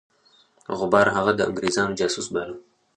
[0.77, 2.55] غبار هغه د انګرېزانو جاسوس باله.